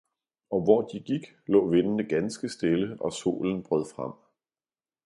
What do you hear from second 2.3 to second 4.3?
stille og solen brød frem.